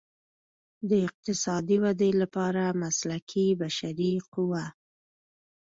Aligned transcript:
د 0.89 0.91
اقتصادي 1.07 1.77
ودې 1.83 2.11
لپاره 2.21 2.63
مسلکي 2.81 3.47
بشري 3.61 4.13
قوه. 4.33 4.65